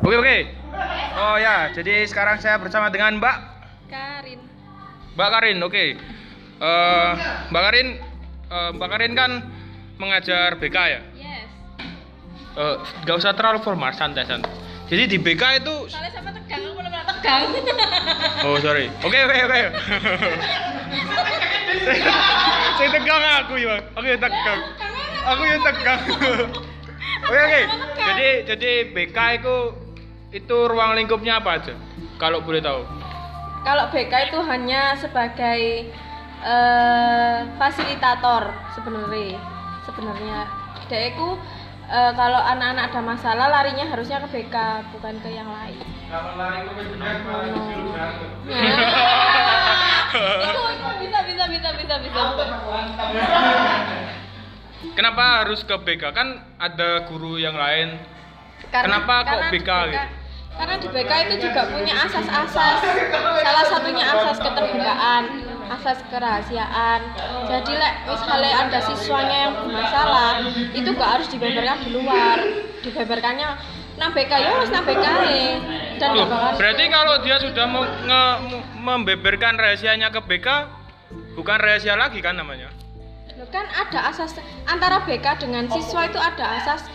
Oke 0.00 0.16
oke. 0.16 0.38
Oh 1.20 1.36
ya, 1.36 1.68
jadi 1.76 2.08
sekarang 2.08 2.40
saya 2.40 2.56
bersama 2.56 2.88
dengan 2.88 3.20
Mbak 3.20 3.36
Karin. 3.92 4.40
Mbak 5.12 5.28
Karin. 5.28 5.58
Oke. 5.60 5.84
Eh, 6.60 7.10
Mbak 7.52 7.62
Karin, 7.68 7.88
eh, 8.48 8.70
Mbak 8.76 8.88
Karin 8.88 9.12
kan 9.12 9.30
mengajar 10.00 10.56
BK 10.56 10.76
ya. 10.88 11.00
Yes. 11.16 11.48
Eh, 12.56 12.76
Gak 13.04 13.16
usah 13.20 13.36
terlalu 13.36 13.60
formal, 13.60 13.92
santai 13.92 14.24
santai. 14.24 14.48
Jadi 14.88 15.16
di 15.16 15.18
BK 15.20 15.62
itu, 15.62 15.74
Soalnya 15.86 16.10
sama 16.16 16.30
tegang, 16.32 16.64
aku 16.64 16.80
tegang. 16.82 17.44
oh 18.48 18.56
sorry. 18.58 18.88
Oke 19.04 19.18
oke 19.20 19.36
oke. 19.46 19.60
Saya 22.80 22.88
tegang 22.96 23.22
aku 23.44 23.54
ya. 23.60 23.76
Aku 23.94 24.06
yang 24.08 24.20
tegang. 24.20 24.60
Aku 25.28 25.42
yang 25.44 25.60
tegang. 25.60 26.00
Oke 27.20 27.36
oke. 27.36 27.62
Jadi 28.00 28.28
jadi 28.48 28.70
BK 28.96 29.18
itu 29.38 29.56
itu 30.30 30.56
ruang 30.70 30.94
lingkupnya 30.94 31.42
apa 31.42 31.58
aja? 31.58 31.74
Kalau 32.18 32.38
boleh 32.42 32.62
tahu. 32.62 32.86
Kalau 33.66 33.90
BK 33.90 34.30
itu 34.30 34.38
hanya 34.46 34.94
sebagai 34.96 35.90
eh, 36.40 37.38
fasilitator 37.58 38.54
sebenarnya. 38.78 39.42
Sebenarnya 39.84 40.46
dia 40.86 41.10
itu 41.10 41.28
eh, 41.90 42.12
kalau 42.14 42.38
anak-anak 42.38 42.94
ada 42.94 43.00
masalah 43.02 43.46
larinya 43.50 43.90
harusnya 43.90 44.22
ke 44.22 44.38
BK 44.38 44.56
bukan 44.94 45.14
ke 45.18 45.28
yang 45.34 45.50
lain. 45.50 45.76
itu, 50.40 50.62
itu 50.74 50.90
bisa 51.06 51.18
bisa 51.26 51.44
bisa 51.46 51.68
bisa 51.74 51.94
bisa. 52.06 52.20
Kenapa 54.94 55.42
harus 55.42 55.66
ke 55.66 55.74
BK? 55.74 56.14
Kan 56.14 56.38
ada 56.56 57.04
guru 57.10 57.34
yang 57.36 57.58
lain. 57.58 57.98
Kenapa 58.70 59.26
kok 59.26 59.28
karena 59.28 59.50
di 59.50 59.58
BK 59.58 59.70
gitu? 59.90 60.19
Karena 60.50 60.74
di 60.76 60.88
BK 60.88 61.12
itu 61.26 61.34
juga 61.48 61.62
punya 61.68 61.94
asas-asas. 62.04 62.78
Salah 63.40 63.64
satunya 63.64 64.04
asas 64.04 64.38
keterbukaan, 64.38 65.22
asas 65.70 65.98
kerahasiaan. 66.10 67.00
Jadi 67.48 67.72
lek 67.74 67.94
misalnya 68.04 68.52
ada 68.68 68.78
siswanya 68.82 69.36
yang 69.48 69.52
bermasalah, 69.56 70.32
itu 70.74 70.88
gak 70.92 71.10
harus 71.16 71.28
dibeberkan 71.28 71.78
di 71.80 71.88
luar. 71.94 72.38
Dibeberkannya 72.80 73.48
nang 73.96 74.16
BK 74.16 74.32
ya 74.32 74.50
wis 74.56 74.72
nang 74.72 74.84
BK 74.84 75.04
dan 76.00 76.16
Loh, 76.16 76.24
berarti 76.56 76.84
kalau 76.88 77.20
dia 77.20 77.36
sudah 77.36 77.66
nge- 77.68 78.38
membeberkan 78.80 79.60
rahasianya 79.60 80.08
ke 80.08 80.20
BK, 80.24 80.48
bukan 81.36 81.56
rahasia 81.60 82.00
lagi 82.00 82.24
kan 82.24 82.32
namanya? 82.32 82.72
Loh, 83.36 83.44
kan 83.52 83.68
ada 83.68 84.08
asas 84.08 84.32
antara 84.64 85.04
BK 85.04 85.44
dengan 85.44 85.68
siswa 85.68 86.08
itu 86.08 86.16
ada 86.16 86.44
asas 86.56 86.88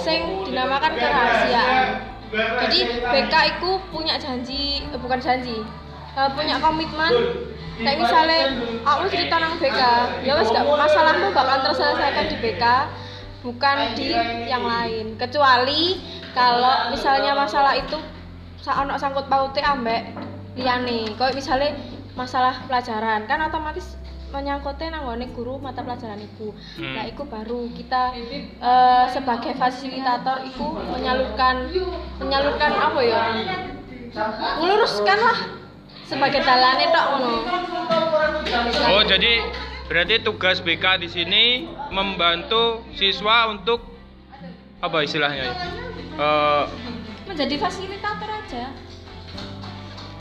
sing 0.00 0.48
dinamakan 0.48 0.96
kerahasiaan. 0.96 2.15
Jadi 2.76 3.00
BK 3.00 3.34
itu 3.56 3.70
punya 3.88 4.20
janji, 4.20 4.84
eh, 4.84 5.00
bukan 5.00 5.16
janji, 5.16 5.64
eh, 6.12 6.28
punya 6.36 6.60
komitmen. 6.60 7.12
Kayak 7.76 7.98
misalnya 8.00 8.40
aku 8.84 9.04
cerita 9.12 9.36
nang 9.36 9.56
BK, 9.60 9.80
ya 10.24 10.32
wes 10.36 10.48
gak 10.48 10.64
masalahmu 10.64 11.28
bakal 11.32 11.60
terselesaikan 11.60 12.24
di 12.32 12.36
BK, 12.40 12.64
bukan 13.44 13.76
di 13.96 14.12
yang 14.48 14.64
lain. 14.64 15.16
Kecuali 15.16 16.00
kalau 16.36 16.92
misalnya 16.92 17.32
masalah 17.36 17.76
itu 17.76 17.96
ono 18.66 18.96
sangkut 19.00 19.28
pautnya 19.28 19.72
ambek 19.72 20.12
liyane. 20.56 21.16
Kayak 21.16 21.36
misalnya 21.36 21.70
masalah 22.16 22.64
pelajaran, 22.64 23.28
kan 23.28 23.44
otomatis 23.44 23.96
menyangkutnya 24.34 24.98
nanggone 24.98 25.30
guru 25.30 25.58
mata 25.62 25.82
pelajaran 25.86 26.18
iku. 26.18 26.50
Hmm. 26.78 26.94
Nah, 26.98 27.04
iku 27.06 27.22
baru 27.26 27.70
kita 27.70 28.14
eh, 28.58 29.04
sebagai 29.14 29.54
fasilitator 29.54 30.42
iku 30.50 30.76
menyalurkan 30.94 31.70
menyalurkan 32.18 32.72
apa 32.74 33.00
ya? 33.02 33.22
Meluruskan 34.62 35.18
lah 35.20 35.38
sebagai 36.06 36.40
dalane 36.42 36.86
tok 36.90 37.06
ngono. 37.12 37.32
Oh, 38.94 39.02
jadi 39.02 39.42
berarti 39.90 40.22
tugas 40.22 40.62
BK 40.62 41.02
di 41.02 41.08
sini 41.10 41.44
membantu 41.90 42.82
siswa 42.94 43.50
untuk 43.50 43.82
apa 44.82 45.02
istilahnya? 45.02 45.50
ya? 45.50 45.54
Eh, 46.16 46.64
menjadi 47.26 47.54
fasilitator 47.58 48.30
aja. 48.30 48.64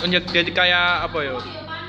menjadi 0.04 0.28
jadi 0.28 0.52
kayak 0.52 1.08
apa 1.08 1.20
ya? 1.24 1.38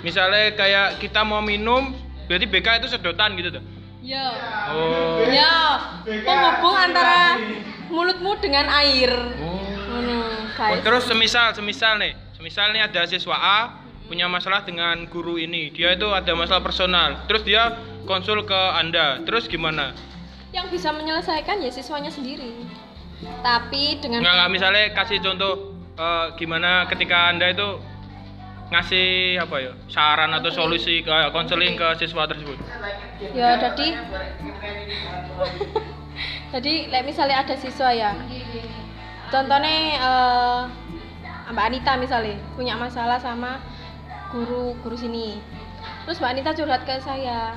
Misalnya 0.07 0.55
kayak 0.55 1.03
kita 1.03 1.27
mau 1.27 1.43
minum, 1.43 1.91
berarti 2.27 2.47
BK 2.47 2.69
itu 2.83 2.89
sedotan 2.91 3.35
gitu 3.35 3.59
tuh. 3.59 3.63
Ya. 4.03 4.27
Oh. 4.71 5.19
Ya, 5.27 5.55
penghubung 6.05 6.77
antara 6.79 7.43
mulutmu 7.91 8.39
dengan 8.39 8.71
air. 8.71 9.11
Oh. 9.43 9.63
Ngono, 9.87 10.19
Oh, 10.19 10.35
guys. 10.59 10.83
terus 10.83 11.05
semisal 11.07 11.55
semisal 11.55 11.97
nih, 11.97 12.13
semisal 12.35 12.71
nih 12.71 12.83
ada 12.85 13.03
siswa 13.07 13.35
A 13.35 13.59
punya 14.07 14.27
masalah 14.27 14.63
dengan 14.63 15.07
guru 15.07 15.35
ini, 15.37 15.71
dia 15.71 15.93
itu 15.93 16.07
ada 16.07 16.31
masalah 16.33 16.63
personal, 16.63 17.27
terus 17.27 17.43
dia 17.43 17.75
konsul 18.07 18.47
ke 18.47 18.61
anda, 18.79 19.19
terus 19.27 19.47
gimana? 19.47 19.91
Yang 20.55 20.79
bisa 20.79 20.95
menyelesaikan 20.95 21.59
ya 21.59 21.71
siswanya 21.71 22.09
sendiri. 22.09 22.55
Tapi 23.43 23.99
dengan 23.99 24.23
Nggak 24.23 24.35
nggak 24.39 24.51
misalnya 24.53 24.85
kasih 24.95 25.19
contoh 25.21 25.53
eh, 25.97 26.27
gimana 26.37 26.87
ketika 26.87 27.33
anda 27.33 27.51
itu 27.51 27.81
ngasih 28.67 29.39
apa 29.39 29.57
ya 29.63 29.73
saran 29.87 30.35
atau 30.35 30.51
solusi 30.51 30.99
ke 30.99 31.11
konseling 31.31 31.79
ke 31.79 31.87
siswa 32.03 32.27
tersebut. 32.27 32.59
ya 33.31 33.55
jadi 33.63 33.87
jadi 36.55 36.73
like 36.91 37.07
misalnya 37.07 37.47
ada 37.47 37.55
siswa 37.55 37.95
ya. 37.95 38.11
Contohnya 39.31 39.75
eh, 40.03 40.61
Mbak 41.55 41.67
Anita 41.71 41.95
misalnya 41.95 42.35
punya 42.59 42.75
masalah 42.75 43.23
sama 43.23 43.63
guru 44.35 44.75
guru 44.83 44.99
sini. 44.99 45.39
Terus 46.03 46.19
Mbak 46.19 46.33
Anita 46.35 46.51
curhat 46.59 46.83
ke 46.83 46.99
saya. 46.99 47.55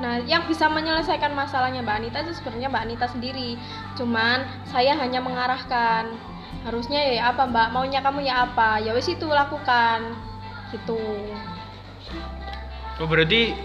Nah 0.00 0.24
yang 0.24 0.48
bisa 0.48 0.72
menyelesaikan 0.72 1.36
masalahnya 1.36 1.84
Mbak 1.84 1.96
Anita 2.00 2.18
itu 2.24 2.32
sebenarnya 2.40 2.72
Mbak 2.72 2.84
Anita 2.88 3.06
sendiri. 3.12 3.60
Cuman 3.92 4.64
saya 4.64 4.96
hanya 4.96 5.20
mengarahkan. 5.20 6.16
Harusnya 6.64 7.00
ya 7.12 7.32
apa 7.32 7.44
Mbak? 7.44 7.76
Maunya 7.76 8.00
kamu 8.00 8.24
ya 8.24 8.48
apa? 8.48 8.80
Ya 8.80 8.96
wis 8.96 9.08
itu 9.08 9.28
lakukan 9.28 10.29
gitu 10.72 10.98
Oh 13.00 13.08
berarti 13.08 13.56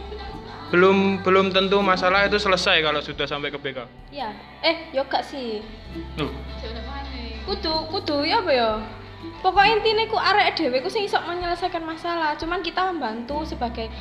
belum 0.71 1.21
belum 1.21 1.53
tentu 1.53 1.77
masalah 1.83 2.25
itu 2.25 2.41
selesai 2.41 2.81
kalau 2.81 2.97
sudah 2.97 3.29
sampai 3.29 3.53
ke 3.53 3.59
BK. 3.61 3.85
ya 4.09 4.33
eh 4.65 4.89
yoga 4.89 5.21
sih 5.21 5.61
Loh, 6.17 6.31
kudu 7.45 7.73
kudu 7.93 8.25
ya 8.25 8.41
apa 8.41 8.51
ya 8.51 8.69
pokoknya 9.45 9.77
intinya 9.77 10.03
ku 10.09 10.17
arek 10.17 10.57
dhewe 10.57 10.81
ku 10.81 10.89
sing 10.89 11.05
iso 11.05 11.21
menyelesaikan 11.21 11.85
masalah 11.85 12.33
cuman 12.33 12.65
kita 12.65 12.81
membantu 12.89 13.45
sebagai 13.45 13.93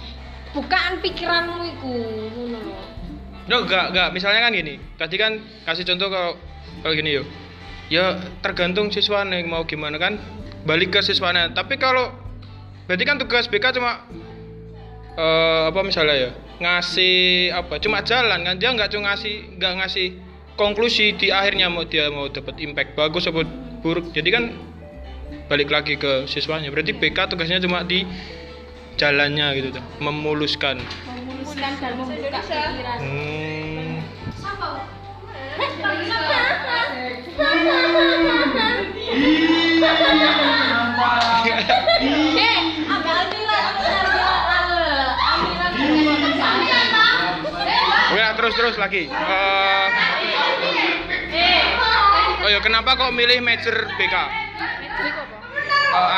bukaan 0.56 1.04
pikiranmu 1.04 1.62
iku 1.76 1.92
ngono 2.32 2.59
lho 2.62 2.76
No, 3.44 3.60
enggak, 3.60 3.92
enggak. 3.92 4.09
Misalnya 4.16 4.41
kan 4.41 4.56
gini. 4.56 4.81
Tadi 4.97 5.21
kan 5.21 5.36
kasih 5.69 5.84
contoh 5.84 6.09
kalau 6.09 6.32
kalau 6.81 6.94
gini 6.97 7.21
yo. 7.21 7.28
Ya 7.92 8.16
tergantung 8.41 8.88
siswanya 8.88 9.36
mau 9.44 9.69
gimana 9.69 10.00
kan. 10.00 10.16
Balik 10.65 10.97
ke 10.97 11.04
siswanya. 11.04 11.53
Tapi 11.53 11.76
kalau 11.76 12.09
berarti 12.84 13.05
kan 13.05 13.17
tugas 13.17 13.49
BK 13.49 13.81
cuma 13.81 14.05
eh 15.15 15.62
apa 15.71 15.81
misalnya 15.87 16.17
ya? 16.17 16.31
Ngasih 16.55 17.50
apa? 17.55 17.83
Cuma 17.83 18.03
jalan 18.06 18.41
kan? 18.47 18.55
Dia 18.59 18.71
nggak 18.75 18.91
cuma 18.95 19.12
ngasih 19.12 19.59
nggak 19.59 19.72
ngasih 19.83 20.06
konklusi 20.55 21.19
di 21.19 21.34
akhirnya 21.34 21.67
mau 21.67 21.83
dia 21.83 22.11
mau 22.11 22.31
dapat 22.31 22.59
impact 22.62 22.95
bagus 22.95 23.27
atau 23.27 23.43
buruk. 23.83 24.15
Jadi 24.15 24.28
kan 24.31 24.45
balik 25.50 25.71
lagi 25.71 25.99
ke 25.99 26.27
siswanya. 26.31 26.71
Berarti 26.71 26.95
BK 26.95 27.34
tugasnya 27.34 27.62
cuma 27.62 27.83
di 27.83 28.06
jalannya 28.95 29.47
gitu 29.59 29.69
tuh 29.78 29.84
memuluskan. 29.99 30.78
Memuluskan 30.78 31.72
dan 31.83 31.93
membuka 31.99 32.41
pikiran. 32.43 32.98
Hmm. 33.03 33.98
eh 42.34 42.59
ambil 42.87 43.15
Almira 43.19 43.75
Oke, 48.15 48.25
terus 48.44 48.60
terus 48.60 48.76
lagi. 48.76 49.08
Eh, 49.08 49.88
oh 52.44 52.50
ya, 52.52 52.60
kenapa 52.60 52.92
kok 52.92 53.08
milih 53.16 53.41
major 53.41 53.72
BK? 53.96 54.12
Eh, 54.12 54.20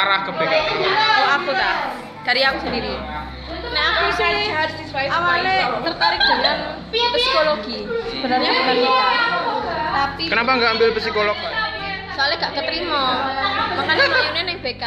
arah 0.03 0.27
ke 0.27 0.35
BK. 0.35 0.51
oh 0.51 0.91
aku 1.39 1.55
tak 1.55 1.75
dari 2.27 2.43
aku 2.43 2.59
sendiri 2.67 2.97
nah 3.71 3.87
aku 3.93 4.09
sih 4.17 4.51
awalnya 5.07 5.55
tertarik 5.85 6.19
dengan 6.19 6.57
psikologi 6.91 7.79
sebenarnya 8.11 8.51
bukan 8.51 8.77
kita 8.81 9.09
tapi 9.87 10.23
Kenapa 10.27 10.51
nggak 10.57 10.71
ambil 10.75 10.89
psikolog? 10.97 11.37
soalnya 12.17 12.37
gak 12.41 12.53
keterima 12.57 13.05
makanya 13.77 14.05
mayune 14.09 14.41
neng 14.49 14.59
BK 14.65 14.85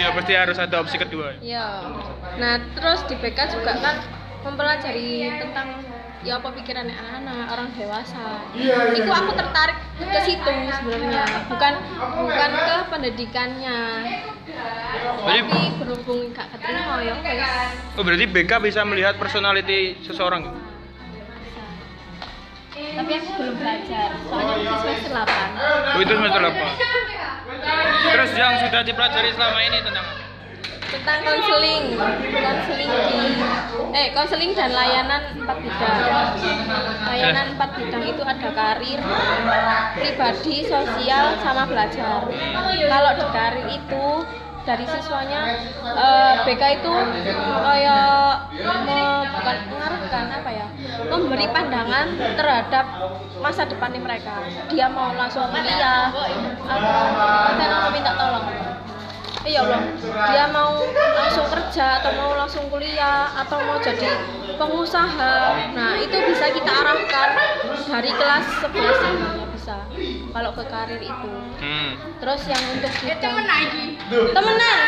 Iya, 0.00 0.08
pasti 0.16 0.32
harus 0.32 0.56
ada 0.56 0.80
opsi 0.80 0.96
kedua. 0.96 1.36
iya 1.38 1.84
nah 2.40 2.56
terus 2.72 3.04
di 3.06 3.14
BK 3.14 3.38
juga 3.52 3.78
kan 3.78 3.96
mempelajari 4.42 5.38
tentang 5.38 5.68
ya 6.22 6.38
apa 6.38 6.54
pikiran 6.54 6.86
anak-anak 6.86 7.50
orang 7.50 7.68
dewasa 7.72 8.24
itu 8.92 9.10
aku 9.10 9.30
tertarik 9.34 9.74
ke 9.98 10.20
situ 10.22 10.50
sebenarnya 10.70 11.24
bukan 11.46 11.72
bukan 12.16 12.50
ke 12.52 12.76
pendidikannya 12.88 13.78
Jadi- 15.02 15.42
tapi 15.42 15.58
berhubung 15.78 16.30
gak 16.30 16.46
keterima 16.52 16.96
ya 17.00 17.14
Oh, 17.92 18.02
berarti 18.02 18.24
BK 18.24 18.52
bisa 18.60 18.80
melihat 18.82 19.14
personality 19.16 19.98
seseorang. 20.00 20.46
Bisa. 20.46 21.62
tapi 22.72 23.12
aku 23.14 23.30
belum 23.36 23.54
belajar 23.56 24.08
soalnya 24.22 24.54
masih 24.56 24.78
semester 24.80 25.10
8 25.12 25.26
Oh, 25.92 26.00
itu 26.00 26.12
semester 26.12 26.42
apa? 26.44 26.66
Terus 28.02 28.30
yang 28.34 28.52
sudah 28.60 28.82
dipelajari 28.82 29.30
selama 29.32 29.58
ini 29.60 29.78
tentang 29.80 30.04
apa? 30.04 30.21
Tentang 30.92 31.24
konseling 31.24 31.96
konseling 32.36 32.90
di 32.92 33.20
eh 33.96 34.06
konseling 34.12 34.52
dan 34.52 34.70
layanan 34.76 35.22
empat 35.40 35.56
bidang. 35.64 36.00
Layanan 37.08 37.46
empat 37.56 37.70
bidang 37.80 38.04
itu 38.04 38.22
ada 38.24 38.48
karir 38.52 39.00
pribadi 39.96 40.56
sosial 40.68 41.40
sama 41.40 41.64
belajar. 41.64 42.28
Kalau 42.92 43.10
di 43.16 43.26
karir 43.32 43.66
itu 43.72 44.06
dari 44.62 44.86
siswanya 44.86 45.58
eh, 45.82 46.34
BK 46.46 46.62
itu 46.78 46.92
kayak 47.66 48.52
bukan 49.32 49.56
mengarahkan 49.74 50.24
apa 50.38 50.50
ya 50.54 50.66
memberi 51.10 51.46
pandangan 51.50 52.06
terhadap 52.36 52.84
masa 53.40 53.66
depannya 53.66 53.98
mereka. 53.98 54.44
Dia 54.70 54.86
mau 54.92 55.10
langsung 55.16 55.50
kuliah 55.50 56.12
atau 56.68 57.00
mau 57.80 57.88
minta 57.90 58.12
tolong 58.14 58.71
Iya 59.42 59.58
Allah, 59.60 59.80
dia 60.30 60.44
mau 60.48 60.86
langsung 61.12 61.46
kerja 61.50 61.98
atau 61.98 62.10
mau 62.14 62.32
langsung 62.32 62.64
kuliah 62.70 63.26
atau 63.36 63.58
mau 63.60 63.76
jadi 63.76 64.06
pengusaha. 64.54 65.34
Nah, 65.74 65.98
itu 65.98 66.14
bisa 66.30 66.46
kita 66.48 66.70
arahkan 66.70 67.30
dari 67.84 68.10
kelas 68.12 68.46
11 68.62 68.70
sebenarnya 69.02 69.46
bisa. 69.50 69.76
Kalau 70.30 70.50
ke 70.54 70.64
karir 70.64 71.02
itu. 71.02 71.32
Hmm. 71.58 71.90
Terus 72.18 72.40
yang 72.46 72.62
untuk 72.70 72.92
bidang 73.02 73.36
lagi. 73.42 73.86
temenan. 74.08 74.78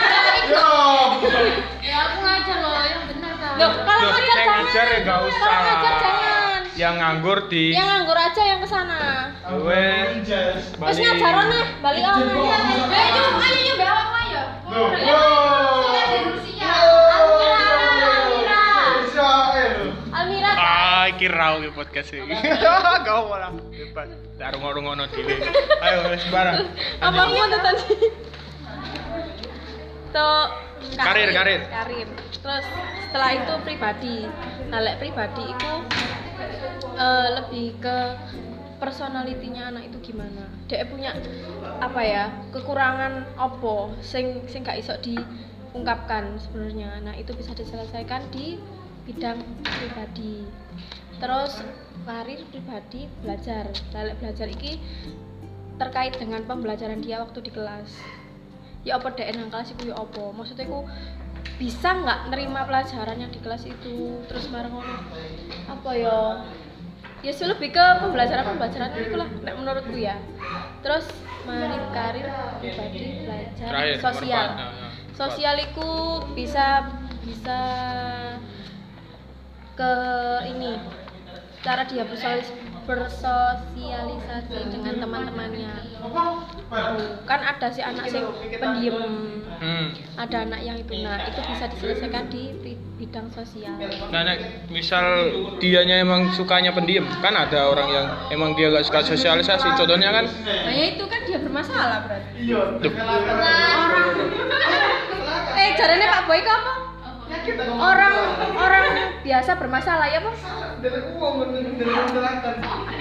Ya 1.81 1.97
aku 2.07 2.19
ngajar 2.23 2.57
loh, 2.63 2.79
yang 2.79 3.03
benar 3.11 3.33
kan. 3.37 3.53
Loh, 3.59 3.73
kalau 3.83 4.03
Loh, 4.03 4.11
ngajar 4.13 4.23
yang 4.25 4.39
jangan. 4.39 4.63
ngajar 4.65 4.87
ya 4.87 4.99
nggak 5.03 5.19
usah. 5.21 5.41
Kalau 5.41 5.63
ngajar 5.65 5.95
jangan. 5.99 6.61
Yang 6.75 6.95
nganggur 6.99 7.39
di 7.47 7.65
Yang 7.71 7.87
nganggur 7.87 8.19
aja 8.19 8.43
yang 8.43 8.59
ke 8.59 8.67
sana. 8.67 9.01
gue 9.45 9.85
Wes 10.27 10.67
Bali. 10.75 10.99
ngajar 10.99 11.35
nih, 11.47 11.65
balik 11.79 12.03
on. 12.03 12.19
Eh, 12.19 13.07
yuk, 13.15 13.31
ayo 13.39 13.61
yuk, 13.63 13.79
Ah, 20.55 21.07
iki 21.15 21.31
raw 21.31 21.63
iki 21.63 21.71
podcast 21.71 22.11
iki. 22.11 22.27
Gak 22.27 23.07
apa 23.07 23.35
lah. 23.39 23.51
Hebat. 23.71 24.09
Tak 24.35 24.59
rungono-rungono 24.59 25.07
dhewe. 25.15 25.39
Ayo 25.79 26.11
wis 26.11 26.27
barang. 26.27 26.67
apa 26.99 27.19
aku 27.23 27.33
mau 27.39 27.47
tadi 27.55 27.95
tuh 30.11 30.43
Karir, 30.95 31.31
karir. 31.35 31.61
karir 31.71 32.09
terus 32.45 32.67
setelah 33.09 33.31
itu 33.35 33.55
pribadi 33.65 34.29
nah 34.69 34.79
lek 34.85 35.01
pribadi 35.01 35.49
itu 35.49 35.75
eh, 36.95 37.29
lebih 37.41 37.67
ke 37.81 37.99
personalitinya 38.79 39.71
anak 39.75 39.93
itu 39.93 40.13
gimana? 40.13 40.49
Dia 40.67 40.87
punya 40.89 41.15
apa 41.79 42.01
ya 42.03 42.25
kekurangan 42.55 43.39
opo 43.39 43.95
sing 44.01 44.47
sing 44.51 44.63
gak 44.63 44.81
iso 44.81 44.95
diungkapkan 45.03 46.39
sebenarnya. 46.39 47.03
Nah 47.03 47.15
itu 47.15 47.35
bisa 47.35 47.55
diselesaikan 47.55 48.31
di 48.35 48.59
bidang 49.05 49.41
pribadi. 49.63 50.45
Terus 51.21 51.63
karir 52.05 52.41
pribadi 52.53 53.07
belajar. 53.25 53.71
Nah, 53.97 54.03
lek 54.05 54.17
belajar 54.21 54.47
iki 54.51 54.81
terkait 55.81 56.15
dengan 56.19 56.45
pembelajaran 56.47 57.03
dia 57.03 57.23
waktu 57.23 57.39
di 57.43 57.51
kelas. 57.51 57.91
Ya 58.85 59.01
apa 59.01 59.11
dek? 59.17 59.33
Nang 59.35 59.49
kelas 59.49 59.73
iku 59.73 59.91
ya 59.91 59.97
apa? 59.97 60.25
Maksudnya 60.37 60.69
aku 60.69 60.85
bisa 61.57 61.95
nggak 61.95 62.35
nerima 62.35 62.67
pelajaran 62.69 63.17
yang 63.17 63.33
di 63.33 63.41
kelas 63.41 63.65
itu? 63.65 64.21
Terus 64.29 64.51
ngono 64.53 64.85
apa 65.71 65.91
ya 65.97 66.45
ya 67.25 67.33
sih 67.33 67.49
lebih 67.49 67.73
ke 67.73 67.85
pembelajaran 68.05 68.45
pembelajaran 68.45 68.91
itu 69.01 69.17
lah 69.17 69.29
nek 69.41 69.55
menurutku 69.57 69.97
ya 69.97 70.21
terus 70.85 71.09
mari 71.49 71.77
karir 71.97 72.29
pribadi 72.61 73.25
belajar 73.25 73.69
Terakhir, 73.73 73.97
sosial 74.01 74.45
nomor 74.45 74.57
empat. 74.57 74.61
Nah, 74.61 74.73
nah. 74.77 74.91
sosial 75.17 75.57
itu 75.61 75.91
bisa 76.37 76.67
bisa 77.25 77.61
ke 79.75 79.93
ini 80.53 80.77
cara 81.65 81.83
dia 81.89 82.05
bersosialis- 82.05 82.64
bersosialisasi 82.85 84.59
dengan 84.71 84.95
teman-temannya. 85.01 85.73
Kan 87.25 87.41
ada 87.41 87.67
si 87.73 87.81
anak 87.81 88.09
sing 88.09 88.25
pendiam. 88.61 89.41
Hmm. 89.55 89.95
ada 90.19 90.45
anak 90.45 90.61
yang 90.67 90.77
itu. 90.83 90.99
Nah 91.07 91.31
itu 91.31 91.41
bisa 91.47 91.71
diselesaikan 91.71 92.27
di 92.27 92.59
bi- 92.59 92.81
bidang 92.99 93.31
sosial. 93.31 93.79
Nah, 94.11 94.27
nek 94.27 94.67
misal 94.67 95.31
dianya 95.63 96.03
emang 96.03 96.35
sukanya 96.35 96.75
pendiam, 96.75 97.07
kan 97.23 97.33
ada 97.39 97.71
orang 97.71 97.89
yang 97.89 98.07
emang 98.35 98.59
dia 98.59 98.75
gak 98.75 98.83
suka 98.83 99.15
sosialisasi. 99.15 99.79
Contohnya 99.79 100.11
kan, 100.11 100.27
nah 100.27 100.75
ya 100.75 100.99
itu 100.99 101.07
kan 101.07 101.23
dia 101.23 101.39
bermasalah 101.39 102.03
berarti. 102.03 102.51
Tuh, 102.51 102.93
orang. 102.93 103.39
Eh 105.55 105.71
caranya 105.79 106.07
Pak 106.19 106.23
Boy 106.27 106.43
apa 106.43 106.84
orang 107.81 108.15
orang 108.53 108.85
biasa 109.25 109.57
bermasalah 109.57 110.13
ya 110.13 110.21
bos 110.21 110.37
Aduh 110.85 111.01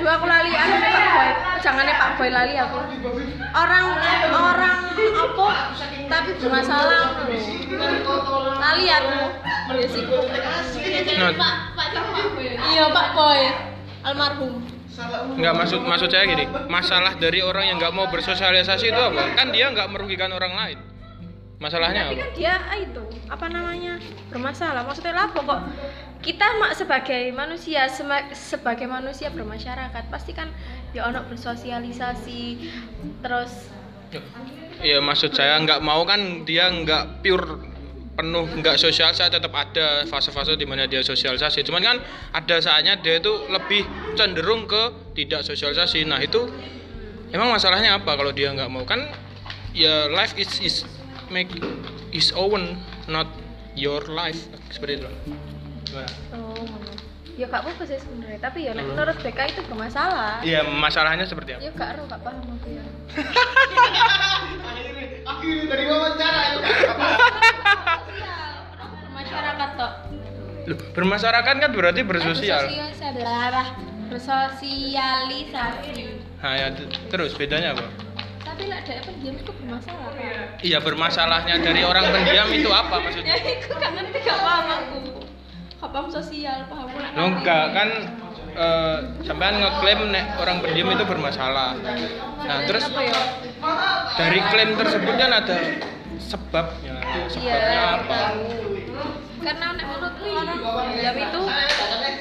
aku 0.08 0.26
lali. 0.26 0.56
Anu 0.56 0.76
Pak 0.80 1.08
Boy. 1.12 1.30
Jangannya 1.60 2.00
Pak 2.00 2.16
Boy 2.16 2.32
lali 2.32 2.56
aku. 2.56 2.80
Orang 3.52 4.00
orang 4.32 4.88
apa? 4.96 5.76
Tapi 6.08 6.32
bermasalah 6.40 7.28
lali 8.64 8.88
aku. 8.88 9.20
Ya 9.68 9.84
iya 12.72 12.88
Pak 12.88 13.08
Boy. 13.12 13.52
Almarhum. 14.04 14.60
Nggak 15.34 15.56
maksud 15.58 15.82
maksud 15.84 16.14
saya 16.14 16.30
gini, 16.30 16.46
masalah 16.70 17.18
dari 17.18 17.42
orang 17.42 17.66
yang 17.66 17.82
nggak 17.82 17.98
mau 17.98 18.06
bersosialisasi 18.14 18.94
itu 18.94 19.02
apa? 19.02 19.34
Kan 19.34 19.50
dia 19.50 19.74
nggak 19.74 19.90
merugikan 19.90 20.30
orang 20.30 20.54
lain. 20.54 20.78
Masalahnya 21.62 22.10
tapi 22.10 22.16
apa? 22.18 22.24
kan 22.26 22.32
dia 22.36 22.54
ah, 22.60 22.78
itu 22.78 23.04
apa 23.30 23.46
namanya 23.50 23.94
bermasalah. 24.28 24.82
Maksudnya 24.84 25.16
apa 25.16 25.40
kok? 25.40 25.62
Kita 26.24 26.56
mak 26.56 26.72
sebagai 26.80 27.32
manusia 27.36 27.88
sema- 27.92 28.32
sebagai 28.32 28.88
manusia 28.88 29.28
bermasyarakat 29.28 30.04
pasti 30.08 30.32
kan 30.32 30.48
ya 30.96 31.08
ono 31.08 31.24
bersosialisasi 31.28 32.42
terus 33.20 33.74
Ya 34.84 35.02
maksud 35.02 35.34
saya 35.34 35.58
nggak 35.58 35.82
mau 35.82 36.06
kan 36.06 36.46
dia 36.46 36.70
nggak 36.70 37.26
pure 37.26 37.74
penuh 38.14 38.46
nggak 38.62 38.78
sosial 38.78 39.10
saya 39.10 39.34
tetap 39.34 39.50
ada 39.58 40.06
fase-fase 40.06 40.54
di 40.54 40.70
mana 40.70 40.86
dia 40.86 41.02
sosialisasi. 41.02 41.66
Cuman 41.66 41.82
kan 41.82 41.98
ada 42.30 42.62
saatnya 42.62 42.94
dia 43.02 43.18
itu 43.18 43.34
lebih 43.50 43.82
cenderung 44.14 44.70
ke 44.70 45.14
tidak 45.18 45.42
sosialisasi. 45.42 46.06
Nah 46.06 46.22
itu 46.22 46.46
emang 47.34 47.50
masalahnya 47.50 47.98
apa 47.98 48.14
kalau 48.14 48.30
dia 48.30 48.54
nggak 48.54 48.70
mau? 48.70 48.86
Kan 48.86 49.10
ya 49.74 50.06
life 50.14 50.38
is 50.38 50.62
is 50.62 50.76
make 51.34 51.50
is 52.14 52.30
own 52.38 52.78
not 53.10 53.26
your 53.74 54.06
life. 54.06 54.38
Seperti 54.70 55.02
itu. 55.02 55.10
Gimana? 55.90 56.10
oh 56.38 56.54
ya 57.34 57.50
gak 57.50 57.66
apa 57.66 57.84
sih 57.90 57.98
sebenarnya. 57.98 58.40
Tapi 58.46 58.70
ya 58.70 58.78
nek 58.78 58.86
menurut 58.86 59.18
BK 59.26 59.40
itu 59.58 59.62
bermasalah. 59.66 60.46
Iya 60.46 60.62
masalahnya 60.70 61.26
seperti 61.26 61.58
apa? 61.58 61.62
Ya 61.66 61.72
gak 61.74 61.98
ero 61.98 62.06
gak 62.06 62.22
paham 62.22 62.46
aku 62.46 62.70
ya. 62.70 62.86
Akhirnya 65.24 65.66
dari 65.72 65.86
wawancara 65.90 66.42
itu. 66.54 66.62
masyarakat 69.14 69.70
tok 69.80 69.94
Loh, 70.64 70.80
bermasyarakat 70.96 71.56
kan 71.60 71.72
berarti 71.76 72.08
bersosial. 72.08 72.64
bersosialisasi 72.70 73.76
bersosialisasi. 74.14 76.06
Nah 76.40 76.54
ya 76.60 76.68
terus 77.10 77.34
bedanya 77.34 77.74
apa 77.76 78.03
tapi 78.54 78.70
lah 78.70 78.86
ada 78.86 79.02
pendiam 79.02 79.34
itu 79.34 79.50
bermasalah 79.50 80.14
kan 80.14 80.62
iya. 80.62 80.78
Bermasalahnya 80.78 81.56
dari 81.66 81.82
orang 81.82 82.06
pendiam 82.14 82.48
itu 82.54 82.70
apa 82.70 83.02
ya 83.02 83.04
maksudnya 83.10 83.36
itu 83.42 83.74
gak 83.74 83.92
ngerti 83.98 84.18
gak 84.22 84.40
paham 84.46 84.66
aku. 84.70 84.98
Gak 85.82 85.90
paham 85.90 86.08
sosial 86.14 86.60
paham 86.70 86.88
Lo 87.18 87.24
enggak 87.34 87.66
kan 87.74 87.90
eh, 88.54 88.98
sampean 89.26 89.58
ngeklaim 89.58 90.00
nek 90.14 90.38
orang 90.38 90.62
pendiam 90.62 90.94
itu 90.94 91.02
bermasalah. 91.02 91.74
Nah, 92.46 92.58
terus 92.70 92.86
apa 92.94 93.02
ya? 93.02 93.22
dari 94.22 94.40
klaim 94.54 94.72
tersebut 94.78 95.14
kan 95.18 95.32
ada 95.34 95.58
sebabnya. 96.22 96.94
Sebabnya 97.34 97.58
iya 97.58 97.82
apa? 97.98 98.14
tahu 98.14 98.46
karena 99.42 99.66
nek 99.76 99.86
menurutku 99.90 100.26
orang 100.30 100.60
pendiam 100.62 101.16
itu 101.18 101.42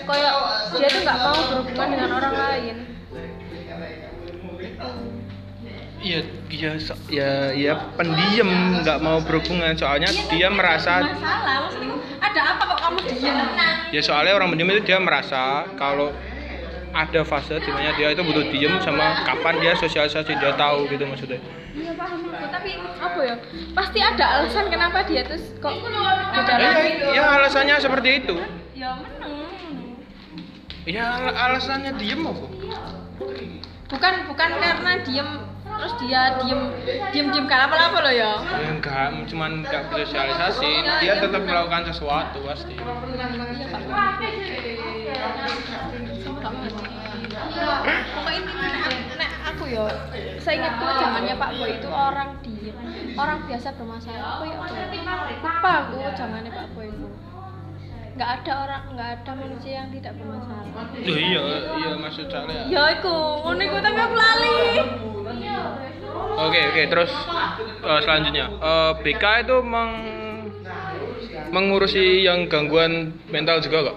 kayak 0.09 0.35
dia 0.81 0.89
tuh 0.89 1.01
nggak 1.05 1.19
mau 1.21 1.41
berhubungan 1.45 1.89
dengan 1.93 2.11
orang 2.17 2.35
lain 2.41 2.77
Iya, 6.03 6.21
iya, 6.51 6.71
so- 6.83 6.99
ya, 7.07 7.55
ya 7.55 7.79
pendiam 7.95 8.51
nggak 8.83 8.99
mau 8.99 9.23
berhubungan. 9.23 9.71
Soalnya 9.79 10.11
Iya, 10.11 10.27
dia 10.29 10.49
tapi 10.51 10.59
merasa 10.59 10.93
masalah 11.07 11.71
ada 12.23 12.41
apa 12.55 12.63
kok 12.65 12.79
kamu 12.81 12.99
diem 13.07 13.37
ya 13.93 14.01
soalnya 14.01 14.33
orang 14.35 14.49
pendiam 14.55 14.71
itu 14.73 14.83
dia 14.89 14.99
merasa 14.99 15.69
kalau 15.75 16.11
ada 16.93 17.21
fase 17.25 17.57
di 17.59 17.71
mana 17.71 17.93
dia 17.95 18.09
itu 18.11 18.23
butuh 18.25 18.47
diem 18.49 18.79
sama 18.81 19.21
kapan 19.23 19.59
dia 19.61 19.73
sosialisasi 19.77 20.33
dia 20.33 20.53
tahu 20.55 20.91
gitu 20.91 21.05
maksudnya. 21.07 21.39
Iya 21.73 21.93
paham 21.97 22.21
tapi 22.53 22.71
apa 22.79 23.21
ya? 23.25 23.35
Pasti 23.73 23.99
ada 24.03 24.25
alasan 24.39 24.69
kenapa 24.69 25.07
dia 25.09 25.23
terus 25.25 25.55
kok 25.57 25.73
di 25.73 25.89
ya, 25.89 26.41
dalam 26.45 26.73
ya 27.17 27.25
alasannya 27.41 27.77
seperti 27.81 28.09
itu. 28.23 28.35
Ya 28.77 28.91
meneng. 28.99 29.33
Ya 30.85 31.05
al- 31.17 31.37
alasannya 31.37 31.95
diem 31.97 32.21
apa? 32.27 32.47
Bukan 33.93 34.15
bukan 34.29 34.51
karena 34.57 34.93
diem 35.05 35.29
terus 35.83 35.99
dia 35.99 36.39
diem 36.39 36.71
diem 37.11 37.27
diem 37.35 37.47
kenapa 37.51 37.75
apa 37.75 37.99
loh 38.07 38.15
ya. 38.15 38.39
Ya 38.39 38.71
enggak 38.71 39.27
cuman 39.27 39.67
enggak 39.67 39.91
bersosialisasi 39.91 40.71
dia 41.03 41.19
tetap 41.19 41.43
melakukan 41.43 41.91
sesuatu 41.91 42.39
pasti. 42.47 42.79
Iya 47.43 47.67
pak 47.67 47.83
pokoknya 48.15 48.41
nek 49.19 49.31
aku- 49.51 49.71
ya 49.75 49.85
saya 50.39 50.55
ingatku 50.63 50.85
zamannya 50.87 51.35
Pak 51.35 51.51
Boy 51.59 51.71
itu 51.75 51.89
orang 51.91 52.31
diem 52.47 52.77
orang 53.19 53.39
biasa 53.51 53.75
bermasalah. 53.75 54.39
Apa 54.39 54.45
ya 54.47 54.57
apa 54.63 54.75
ya? 54.95 55.35
lupa 55.43 55.71
aku 55.83 55.99
zamannya 56.15 56.51
Pak 56.55 56.67
Boy 56.79 56.87
itu. 56.95 57.09
Nggak 58.13 58.31
ada 58.39 58.53
orang 58.71 58.83
nggak 58.95 59.09
ada 59.19 59.33
manusia 59.35 59.73
yang 59.83 59.89
tidak 59.91 60.13
bermasalah. 60.15 60.87
Iya 60.95 61.43
iya 61.75 61.91
maksud 61.99 62.27
saya. 62.31 62.71
Ya 62.71 62.83
iku 62.95 63.17
ngono 63.43 63.63
iku 63.67 63.77
tapi 63.83 63.99
aku 63.99 64.15
lali 64.15 64.55
Oke 66.33 66.61
oke 66.73 66.83
terus 66.91 67.13
eh, 67.83 68.01
selanjutnya. 68.03 68.47
Eh, 68.59 68.91
BK 69.05 69.25
itu 69.47 69.57
meng 69.63 69.91
mengurusi 71.53 72.25
yang 72.25 72.49
gangguan 72.49 73.13
mental 73.29 73.61
juga 73.61 73.93
kok? 73.93 73.97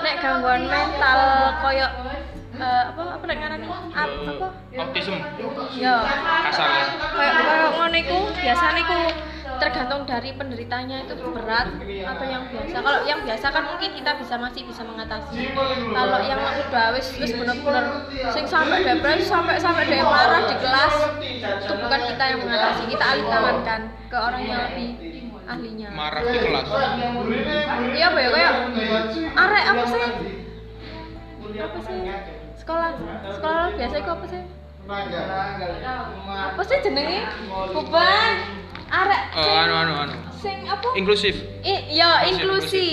nek 0.00 0.16
gangguan 0.18 0.64
mental 0.64 1.20
koyo 1.60 1.86
eh, 2.60 2.82
apa 2.90 3.02
apa 3.16 3.24
nek 3.28 3.36
ngarani? 3.38 3.66
Ap- 3.94 4.20
apa? 4.26 4.46
Autism. 4.80 5.16
Ya. 5.76 5.96
Kasar 6.44 6.68
ya. 6.68 6.86
kayak 7.16 7.34
ngono 7.76 7.96
iku 7.96 8.18
biasanya 8.34 8.80
iku 8.80 8.98
tergantung 9.60 10.08
dari 10.08 10.32
penderitanya 10.32 11.04
itu 11.04 11.14
berat 11.20 11.68
atau 11.84 12.24
yang 12.24 12.42
biasa. 12.48 12.76
Kalau 12.80 13.00
yang 13.04 13.20
biasa 13.22 13.46
kan 13.52 13.64
mungkin 13.68 13.90
kita 13.92 14.10
bisa 14.16 14.34
masih 14.40 14.62
bisa 14.64 14.82
mengatasi. 14.82 15.52
Kalau 15.92 16.18
yang 16.24 16.40
udah 16.40 16.86
wis 16.96 17.08
wis 17.20 17.32
bener-bener 17.36 18.08
sing 18.32 18.48
sampai 18.48 18.80
depresi 18.82 19.28
sampai 19.28 19.60
sampai 19.60 19.84
dia 19.84 20.00
marah 20.00 20.48
di 20.48 20.56
kelas 20.56 20.94
itu 21.60 21.72
bukan 21.76 22.00
kita 22.08 22.24
yang 22.24 22.40
mengatasi 22.40 22.82
kita 22.88 23.04
alih 23.04 23.26
tangankan 23.28 23.80
ke 24.08 24.16
orang 24.16 24.42
yang 24.48 24.60
lebih 24.72 24.90
ahlinya. 25.44 25.88
Marah 25.92 26.22
di 26.24 26.38
kelas. 26.40 26.66
iya 27.92 28.08
ya 28.08 28.08
kayak 28.16 28.54
arek 29.36 29.64
apa 29.68 29.84
sih? 29.84 30.02
Apa 31.60 31.78
sih? 31.84 31.98
Sekolah 32.56 32.90
sekolah 33.36 33.64
biasa 33.76 33.94
itu 34.00 34.10
apa 34.10 34.24
sih? 34.24 34.42
Apa 36.24 36.62
sih 36.64 36.76
jenenge? 36.82 37.20
Beban 37.76 38.59
arek 38.90 39.22
sing 39.30 39.54
anu 39.54 39.74
anu 39.74 39.92
anu. 39.94 40.14
sing 40.40 40.58
apa? 40.66 40.88
Inklusif. 40.98 41.34
I, 41.62 41.94
ya 41.94 42.26
inklusi 42.26 42.88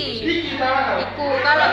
iku 1.02 1.26
kalau 1.42 1.68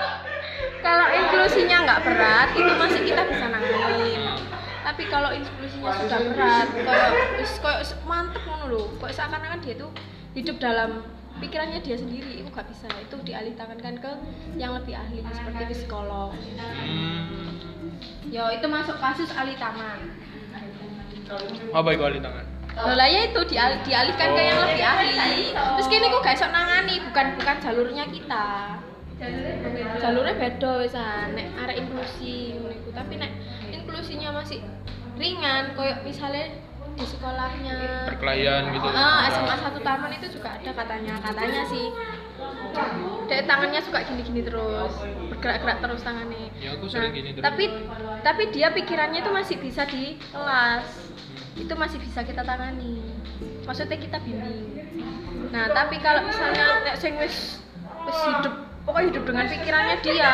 kalau 0.86 1.06
inklusinya 1.12 1.76
nggak 1.84 2.00
berat 2.06 2.48
itu 2.54 2.72
masih 2.78 3.00
kita 3.04 3.22
bisa 3.26 3.46
nanganin. 3.50 4.22
Tapi 4.80 5.02
kalau 5.12 5.30
inklusinya 5.34 5.92
sudah 5.98 6.20
berat 6.32 6.68
kayak 6.72 7.10
wis 7.42 7.52
kayak 7.58 7.82
mantep 8.06 8.42
ngono 8.46 8.64
lho. 8.70 8.82
Kayak 9.02 9.14
seakan-akan 9.18 9.58
dia 9.64 9.74
tuh 9.76 9.90
hidup 10.36 10.56
dalam 10.62 10.90
pikirannya 11.40 11.80
dia 11.82 11.96
sendiri 11.98 12.44
itu 12.44 12.48
nggak 12.48 12.68
bisa. 12.70 12.86
Itu 13.02 13.16
dialih 13.26 13.54
tangankan 13.58 13.94
ke 13.98 14.12
yang 14.56 14.76
lebih 14.78 14.94
ahli 14.94 15.24
seperti 15.32 15.62
psikolog. 15.74 16.32
Hmm. 16.34 17.98
ya 18.30 18.46
itu 18.54 18.66
masuk 18.70 18.96
kasus 19.02 19.28
alih 19.34 19.58
tangan. 19.58 20.00
Apa 21.70 21.88
itu 21.94 22.02
alih 22.02 22.22
tangan? 22.22 22.49
Loh 22.80 22.94
lah 22.96 23.08
ya 23.08 23.20
itu 23.28 23.40
dial- 23.46 23.80
dialihkan 23.82 24.28
ke 24.32 24.42
yang 24.42 24.58
lebih 24.62 24.84
ahli. 24.84 25.52
Terus 25.52 25.86
kini 25.86 26.06
kok 26.08 26.20
gak 26.20 26.34
iso 26.34 26.46
nangani, 26.48 26.94
bukan 27.04 27.26
bukan 27.36 27.56
jalurnya 27.60 28.04
kita. 28.08 28.46
Jalurnya 30.00 30.34
beda 30.34 30.70
wisan, 30.80 31.36
nek 31.36 31.46
arek 31.60 31.76
inklusi 31.78 32.56
ngono 32.56 32.72
iku. 32.72 32.88
Tapi 32.90 33.14
nek 33.20 33.30
inklusinya 33.68 34.28
masih 34.32 34.64
ringan, 35.20 35.76
koyo 35.76 35.92
misalnya 36.00 36.56
di 36.90 37.04
sekolahnya 37.06 38.08
Perkelahian 38.08 38.72
gitu. 38.72 38.88
Ah, 38.90 39.28
SMA 39.30 39.54
1 39.54 39.80
Taman 39.80 40.10
itu 40.10 40.26
juga 40.32 40.56
ada 40.56 40.70
katanya, 40.72 41.14
katanya 41.20 41.62
sih. 41.68 41.86
Dek 43.28 43.44
tangannya 43.44 43.80
suka 43.84 44.00
gini-gini 44.02 44.40
terus, 44.42 44.92
bergerak-gerak 45.28 45.78
terus 45.78 46.00
tangannya. 46.00 46.48
Ya, 46.56 46.74
aku 46.74 46.88
sering 46.88 47.12
gini 47.12 47.36
terus. 47.36 47.44
Tapi 47.44 47.64
tapi 48.24 48.42
dia 48.50 48.72
pikirannya 48.72 49.20
itu 49.20 49.30
masih 49.30 49.56
bisa 49.60 49.84
di 49.84 50.16
kelas. 50.32 51.09
Itu 51.60 51.76
masih 51.76 52.00
bisa 52.00 52.24
kita 52.24 52.40
tangani. 52.40 53.04
Maksudnya 53.68 54.00
kita 54.00 54.16
bimbing. 54.24 54.80
Nah, 55.52 55.68
tapi 55.76 56.00
kalau 56.00 56.24
misalnya 56.24 56.80
nek 56.82 56.96
sing 56.96 57.20
wis 57.20 57.60
wis 58.08 58.18
hidup 58.24 58.54
pokoknya 58.88 59.06
hidup 59.12 59.24
dengan 59.28 59.44
pikirannya 59.44 59.96
dia, 60.00 60.32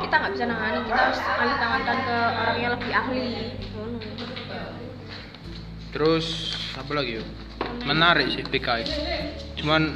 kita 0.00 0.14
nggak 0.16 0.32
bisa 0.32 0.44
nangani, 0.48 0.78
kita 0.88 1.00
harus 1.04 1.20
alih 1.20 1.56
tangankan 1.60 1.98
ke 2.00 2.16
orang 2.16 2.56
yang 2.58 2.72
lebih 2.72 2.90
ahli. 2.96 3.28
Terus 5.92 6.26
apa 6.74 6.90
lagi 6.90 7.22
yuk? 7.22 7.26
Menarik 7.86 8.26
sih 8.34 8.42
PKI. 8.42 8.84
Cuman 9.60 9.94